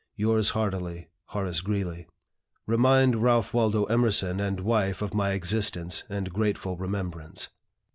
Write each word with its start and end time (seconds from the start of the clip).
"Yours 0.15 0.49
heartily, 0.49 1.11
"HORACE 1.25 1.61
GREELEY. 1.61 2.07
"Remind 2.65 3.17
Ralph 3.21 3.53
Waldo 3.53 3.83
Emerson 3.83 4.39
and 4.39 4.59
wife 4.61 5.03
of 5.03 5.13
my 5.13 5.33
existence 5.33 6.05
and 6.09 6.33
grateful 6.33 6.75
remembrance." 6.75 7.51